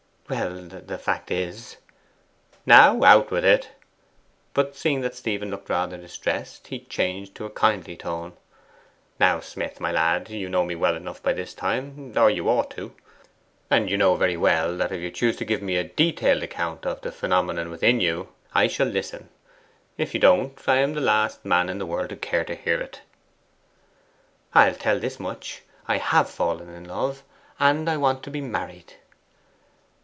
[0.29, 1.75] 'Well the fact is'
[2.65, 3.67] 'Now, out with it.'
[4.53, 8.37] But seeing that Stephen looked rather distressed, he changed to a kindly tone.
[9.19, 12.71] 'Now Smith, my lad, you know me well enough by this time, or you ought
[12.77, 12.95] to;
[13.69, 16.85] and you know very well that if you choose to give me a detailed account
[16.85, 19.27] of the phenomenon within you, I shall listen;
[19.97, 22.79] if you don't, I am the last man in the world to care to hear
[22.79, 23.01] it.'
[24.53, 27.21] 'I'll tell this much: I HAVE fallen in love,
[27.59, 28.93] and I want to be MARRIED.